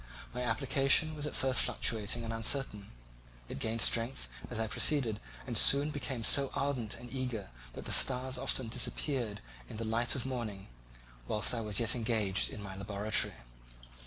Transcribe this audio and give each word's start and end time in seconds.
My 0.33 0.41
application 0.41 1.13
was 1.13 1.27
at 1.27 1.35
first 1.35 1.61
fluctuating 1.61 2.23
and 2.23 2.33
uncertain; 2.33 2.91
it 3.47 3.59
gained 3.59 3.81
strength 3.81 4.27
as 4.49 4.59
I 4.59 4.65
proceeded 4.65 5.19
and 5.45 5.55
soon 5.55 5.91
became 5.91 6.23
so 6.23 6.49
ardent 6.55 6.95
and 6.97 7.13
eager 7.13 7.51
that 7.73 7.85
the 7.85 7.91
stars 7.91 8.35
often 8.39 8.67
disappeared 8.67 9.41
in 9.69 9.77
the 9.77 9.85
light 9.85 10.15
of 10.15 10.25
morning 10.25 10.69
whilst 11.27 11.53
I 11.53 11.61
was 11.61 11.79
yet 11.79 11.93
engaged 11.93 12.49
in 12.49 12.63
my 12.63 12.75
laboratory. 12.75 13.35